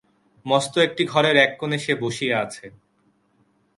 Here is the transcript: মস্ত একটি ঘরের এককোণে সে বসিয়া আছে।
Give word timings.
মস্ত 0.45 0.73
একটি 0.77 1.03
ঘরের 1.05 1.35
এককোণে 1.37 1.77
সে 1.79 1.93
বসিয়া 1.95 2.35
আছে। 2.39 2.65